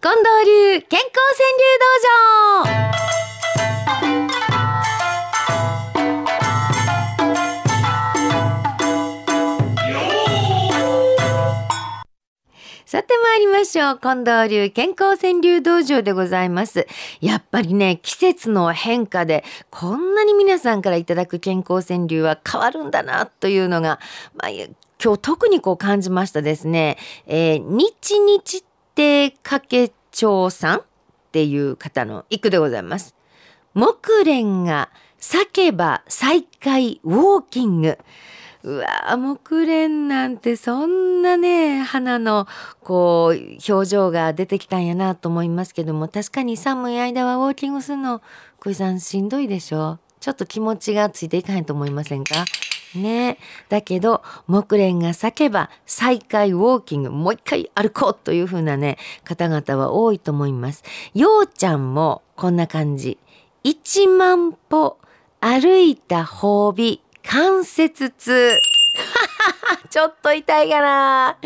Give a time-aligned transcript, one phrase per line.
[0.00, 1.84] 近藤流健康川柳道
[2.64, 2.88] 場
[12.86, 13.98] さて参りましょう。
[13.98, 16.86] 近藤流健康川柳道場でございます。
[17.20, 23.98] やっぱりね、季節の変化でこんなに皆さんからいただく健康川柳は変わるんだなというのが、
[24.36, 26.98] まあ、今日特にこう感じましたですね。
[27.26, 28.64] えー、日日
[28.98, 30.82] 亭掛長さんっ
[31.30, 33.14] ていう方の一句でございます。
[33.72, 37.96] 木蓮が叫ば再開ウォーキング。
[38.64, 42.48] うわ木蓮なんてそんなね花の
[42.80, 48.20] こう表情が出てきたんやなと思いますけども確かに寒い間はウォーキングするの
[48.58, 50.00] 小井さんしんどいでしょ？
[50.18, 52.34] ちょっと気持ちがついていかへんと思いませんか？
[52.94, 53.38] ね
[53.68, 60.82] だけど木蓮が叫ば再開ウォーキングもう一回歩こうというふうなね方々は多いと思います
[61.14, 63.18] ようちゃんもこんな感じ
[63.64, 64.98] 1万歩
[65.40, 68.60] 歩いた褒美関節痛
[69.90, 71.38] ちょっと痛いかな。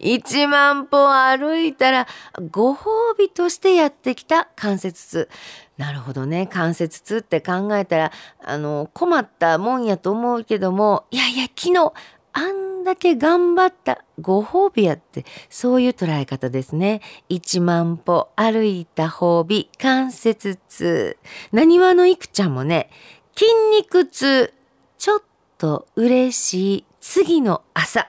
[0.00, 2.06] 1万歩歩いたら
[2.50, 5.28] ご褒美としてやってきた関節痛。
[5.76, 6.46] なるほどね。
[6.46, 8.12] 関節痛って考えたら
[8.44, 11.92] あの困ったもんやと思うけどもいやいや昨日
[12.32, 17.00] あんだけ頑張ったご褒美やってそういう捉え方ですね。
[17.28, 21.16] 1万歩歩いた褒美関節痛。
[21.52, 22.90] なにわのいくちゃんもね
[23.34, 24.52] 筋肉痛
[24.98, 25.22] ちょっ
[25.58, 28.08] と嬉しい次の朝。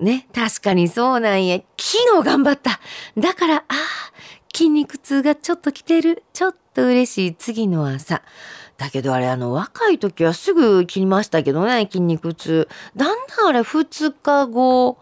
[0.00, 1.58] ね確かにそうなんや。
[1.78, 2.80] 昨日頑張った。
[3.16, 4.05] だからああ
[4.56, 6.24] 筋肉痛がちょっと来てる。
[6.32, 8.22] ちょっと嬉しい次の朝。
[8.78, 12.66] だけどあれあの若い時はすぐ切りましたけどね筋肉痛。
[12.96, 14.96] だんだんあれ2日後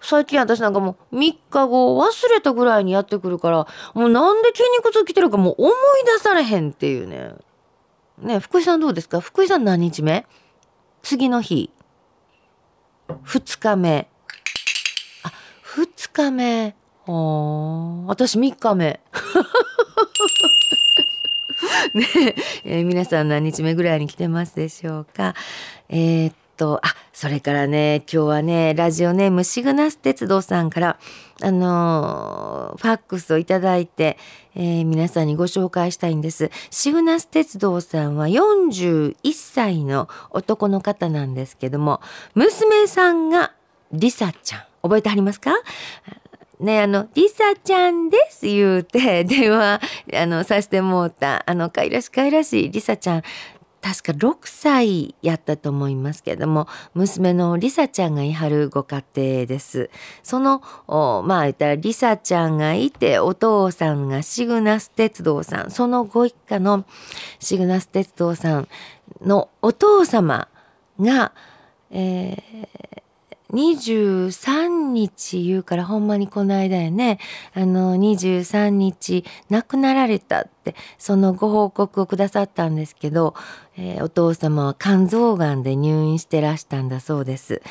[0.00, 5.74] 最近私なんかもう3日後忘れたぐらいにやってくるからもうなんで筋肉痛来てるかもう思い
[6.16, 7.34] 出されへんっていうね。
[8.18, 9.20] ね福井さんどうですか？
[9.20, 10.26] 福井さん何日目？
[11.02, 11.70] 次の日。
[13.08, 14.08] 2日目。
[15.22, 15.32] あ
[15.76, 16.74] 2日目。
[17.10, 19.00] あ私3日目。
[21.94, 22.06] ね
[22.64, 25.34] えー、皆さん何日目ぐらいに来てますでしょうか？
[25.88, 30.98] えー、っと、あ、それからね、今日はね、ラジオネームシグナス鉄道さんから、
[31.42, 34.18] あのー、ファックスをいただいて、
[34.54, 36.50] えー、皆さんにご紹介したいんです。
[36.70, 42.00] シグナス鉄道さんは41歳の男の方なんですけども、
[42.34, 43.52] 娘さんが
[43.92, 44.62] リサちゃん。
[44.82, 45.52] 覚えてはりますか？
[46.60, 49.80] ね、あの、リサちゃんです言うて、 電話、
[50.14, 53.22] あの、させてもうた、あの、かいらしかいらしいリサちゃん、
[53.80, 59.88] 確か6歳やったと思いますけれども娘のリサちゃんがいはるご家庭です。
[60.22, 60.62] その
[61.24, 65.70] まあ言ったらリサちゃんがいてお父さんがシグナス鉄道さん。
[65.70, 66.84] そのご一家の
[67.38, 68.68] シグナス鉄道さん
[69.22, 70.48] のお父様
[71.00, 71.32] が、
[71.90, 72.87] えー、
[73.52, 77.18] 23日言うからほんまにこの間やね
[77.54, 83.34] あの23日亡くなられたってそのご報告をくださったんですけど、
[83.76, 87.62] えー、お父様は肝臓がんで入院してらしたんだそうです。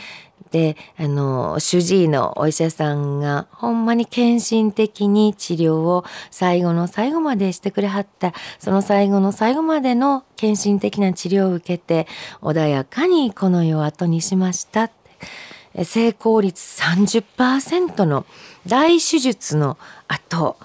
[0.52, 12.08] であの主治医のお医者さんがほんまに献身的に治療を最後の最後までしてくれはったその最後の最後までの献身的な治療を受けて
[12.42, 15.57] 穏やかにこの世を後にしましたって。
[15.84, 18.26] 成功率30%の
[18.66, 19.78] 大手術の
[20.08, 20.58] 後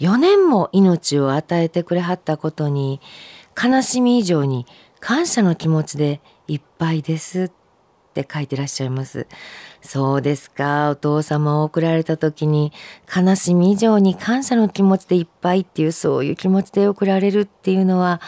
[0.00, 3.00] 4年も命を与えてくれはったことに
[3.62, 4.66] 悲しみ以上に
[5.00, 7.50] 感謝の気持ちでいっぱいですっ
[8.14, 9.26] て書いてらっしゃいます。
[9.82, 10.90] そうですか。
[10.90, 12.72] お父様を送られた時に
[13.14, 18.20] 悲しみ以上に感謝の気持ちでいっぱいっていうそういう気持ちで送られるっていうのは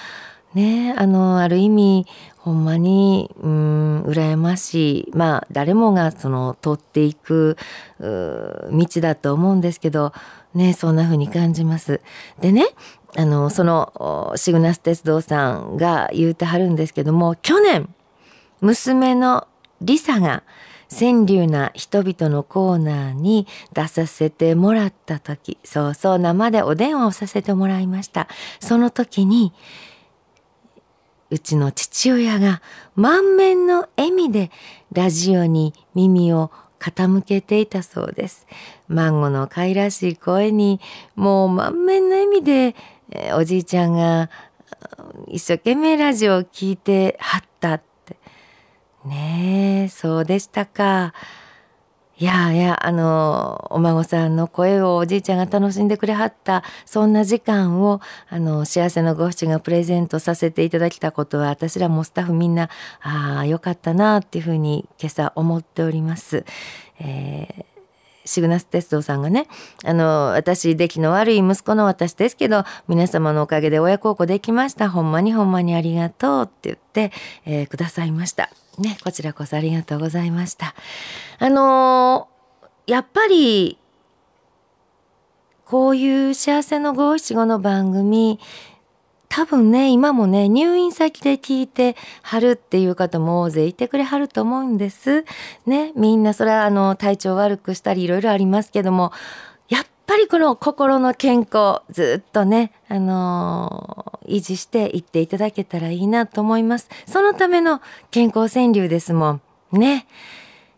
[0.57, 0.95] ね。
[0.97, 2.07] あのある意味
[2.39, 5.13] ほんまにうん羨ましい。
[5.15, 7.57] まあ誰もがその通っていく
[8.01, 8.69] 道
[9.01, 10.13] だと思うんですけど
[10.55, 12.01] ねそんな風に感じます。
[12.41, 12.67] でね
[13.17, 17.89] あのそのシグナス鉄道さんが言うてはるんですけども去年
[18.61, 19.47] 娘の
[19.81, 20.43] リサが
[20.89, 28.29] 川柳な人々のコーナーに出させてもらった時そうそう生でお電話をさせてもらいました。
[28.61, 29.53] その時に
[31.31, 32.63] うちの父親が
[32.95, 34.51] 満面の笑みで
[34.93, 38.47] ラジオに耳を傾けていたそうです。
[38.89, 40.81] 孫の可愛らしい声に
[41.17, 42.77] もう満面の笑みで、
[43.11, 44.31] え、おじいちゃんが
[45.29, 48.17] 一生懸命ラジオを聞いてはったって。
[49.05, 51.15] ねえ、そうでしたか。
[52.19, 62.71] いやいやあのお孫さんの声をおじいちゃんが楽しんでくれはったそんな時間をあの幸せのご主人がプレゼントさせていただきたことは私らもスタッフみんな
[63.03, 66.47] ああよかったなっていうふうに今朝思っております。
[67.01, 67.76] えー
[68.27, 69.47] シグナス鉄道さんがね
[69.85, 74.91] あの私出来の悪い息子の私ですけど皆様のおかげで親孝行できました。
[74.91, 77.13] ほんまにほんまにありがとうって言って、
[77.47, 78.51] えー、くださいました。
[78.79, 80.75] ねこちらこそありがとうございました。
[81.39, 83.79] あのー、やっぱり
[85.65, 88.39] こういう幸せの五七五の番組
[89.29, 95.25] 多分ね今もね入院先で聞いてはるっていう方も大勢いてくれはると思うんです。
[95.67, 99.13] ねみんなそれはあの体調悪くしたりいろいろありますけども
[99.69, 106.89] やっぱりこの心の健康ずっとねあのー、維持していっていただけたらいいなと思います。
[107.07, 107.81] そのための
[108.11, 109.41] 健康川柳ですもん
[109.73, 110.07] ね。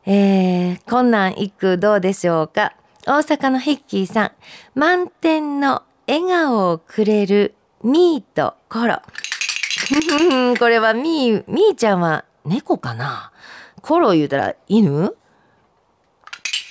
[0.06, 2.74] えー、困難一句どうでしょうか？
[3.06, 4.32] 大阪のヒッキーさん
[4.74, 9.00] 満点の笑顔をくれるミーとコロ。
[10.58, 13.32] これはミー、ミーちゃんは猫かな？
[13.82, 15.14] コロ言うたら犬？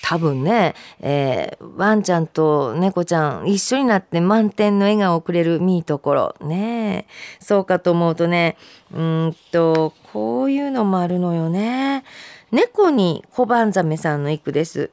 [0.09, 7.07] 多分ね、えー、ワンちゃんと猫ちゃん一緒になって満点の笑顔をくれるミーところね
[7.41, 8.55] そうかと思うとね
[8.93, 12.05] うんとこういうのもあるのよね。
[12.51, 14.91] 猫に小判ザメさんの一句です。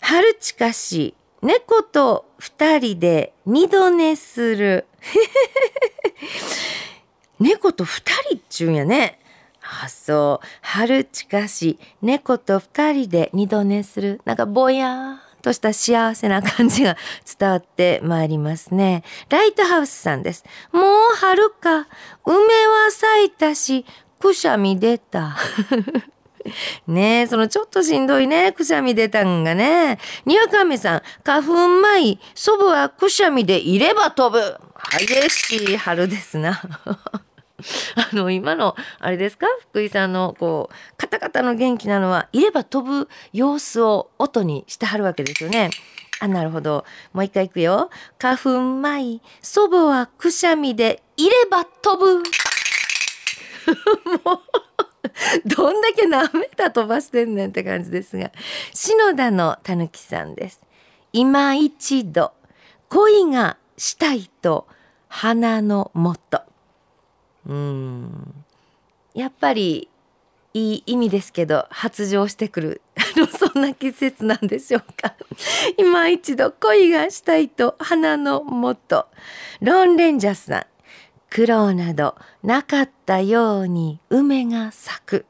[0.00, 4.86] 春近し猫と二人で二度寝する。
[7.38, 9.20] 猫と二人っちゅうんやね。
[9.62, 10.46] あ、そう。
[10.62, 14.20] 春近し、猫と二人で二度寝する。
[14.24, 16.96] なんかぼやーんとした幸せな感じが
[17.38, 19.04] 伝わってまいりますね。
[19.28, 20.44] ライトハウスさんです。
[20.72, 20.84] もう
[21.14, 21.86] 春か。
[22.24, 23.84] 梅は咲いたし、
[24.18, 25.36] くしゃみ出た。
[26.86, 29.98] ねえ、そのちょっとしんどいね、くしゃみ出たんがね。
[30.24, 34.56] にわかめさん、花粉舞、祖母はくしゃみでいれば飛ぶ。
[34.98, 36.60] 激しい春ですな。
[37.96, 39.46] あの、今の、あれですか？
[39.70, 45.70] 福井さんの、こう、カタカタの元気なのは、いれば飛ぶ様子を音にしてはるわけですよね。
[46.20, 46.84] あ、なるほど。
[47.12, 47.90] もう一回いくよ。
[48.18, 52.22] 花粉舞、祖母はくしゃみでいれば飛ぶ。
[54.24, 54.40] もう
[55.46, 58.30] どんだけなめた飛ばしてんねんって感じですが。
[58.72, 60.60] 篠田のたぬきさんです。
[61.12, 62.32] 今一度
[62.88, 64.66] 恋がしたいと
[65.08, 66.42] 花のもと。
[67.46, 68.44] うん。
[69.14, 69.88] やっぱり
[70.54, 72.82] いい意味ですけど発情してくる。
[73.36, 75.14] そんな季節なんでしょうか。
[75.76, 79.06] 今一度恋がしたいと花のもと。
[79.60, 80.66] ロンレンジャーさん。
[81.30, 85.26] 苦労などなかったように梅が咲く。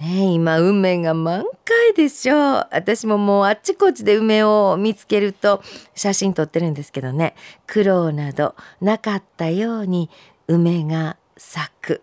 [0.00, 2.68] ね今梅が満開でしょう。
[2.72, 5.62] 私ももうあっちこっちで梅を見つけると
[5.94, 7.34] 写真撮ってるんですけどね。
[7.66, 10.10] 苦労などなかったように
[10.48, 12.02] 梅が咲く。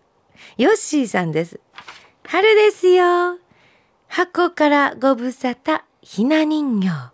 [0.58, 1.60] ヨッシーさんです。
[2.26, 3.38] 春ですよ。
[4.08, 7.12] 箱からご無沙汰ひな人形。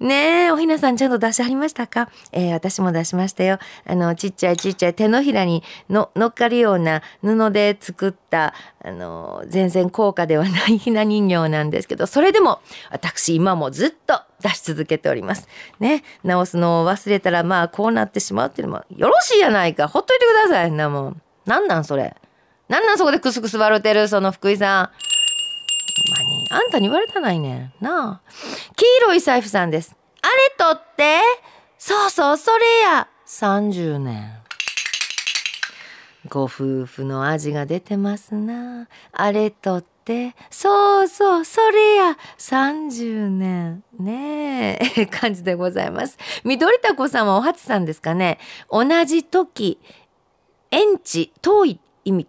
[0.00, 2.08] ねえ、おひなさんちゃんと出しはりましたか？
[2.32, 3.58] えー、私も出しましたよ。
[3.86, 12.60] あの、ちっちゃいちっちゃい手のひらにの乗っかるような布で作った、あの、全然高価ではないひな人形なんですけど、それでも
[12.90, 15.48] 私今もずっと出し続けております。
[15.80, 19.86] ね、直すのを忘れたらまあこうなってしまうっていうのもよろしいやないか。
[19.86, 20.72] ほっといてください。
[20.72, 21.22] なもん。
[21.44, 22.16] なんなんそれ。
[22.68, 24.90] なんなんそこでクスクス笑うてるその福井さん。
[26.10, 27.84] まに、あんたに言われたないねん。
[27.84, 28.30] なあ。
[28.76, 29.96] 黄色い財布さんです。
[30.22, 31.20] あれ取って
[31.78, 34.40] そうそう、それや !30 年。
[36.28, 38.88] ご夫婦の味が出てますな。
[39.12, 43.82] あれ取って、そうそう、それや !30 年。
[43.98, 46.18] ねえ、感じでございます。
[46.44, 48.38] 緑田子さんはお初さんですかね。
[48.70, 49.80] 同じ時、
[50.70, 52.26] 縁地、遠い意味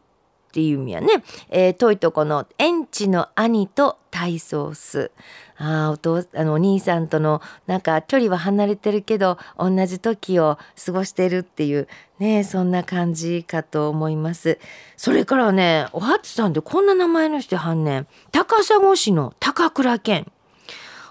[0.51, 1.07] っていう意味やね、
[1.49, 5.11] えー、遠いとこの園地の兄と体操す
[5.55, 11.87] あお父あのお兄さんとのなんか距離は離れてるけど同じ時を過ごしてるっていう
[12.19, 14.59] ねそんな感じかと思います。
[14.97, 17.99] それからねおはつさんってこんな名前の人はんね。
[17.99, 20.29] ん高砂市の高倉健。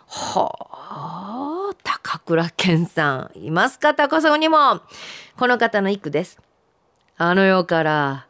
[0.07, 3.39] はあ高倉健さん。
[3.39, 4.83] いますか高砂にも。
[5.39, 6.39] この方の一句です。
[7.17, 8.27] あの世から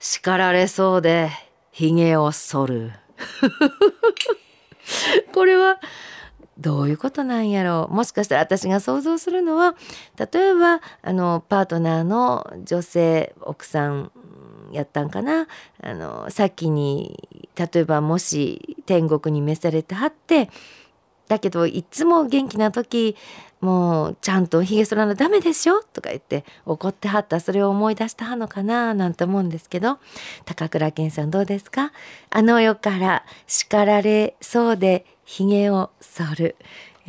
[0.00, 1.30] 叱られそうで
[1.72, 2.92] 髭を剃る。
[5.34, 5.78] これは
[6.58, 7.94] どういうことなんやろう。
[7.94, 9.76] もしかしたら私が想像するのは
[10.16, 14.10] 例えばあのパートナーの女性奥さん
[14.72, 15.46] やったんかな。
[15.82, 20.48] あの先に例えばもし天国に召されてはって
[21.28, 23.16] だけどいつも元気な時
[23.60, 29.98] もうちゃんとひげ剃らなダメでしょとか言って怒ってはったそれを思い出したはのかななんて思うんですけど
[30.46, 31.92] 高倉健さんどうですか？
[32.30, 36.56] あの世から叱られそうでひげを剃る。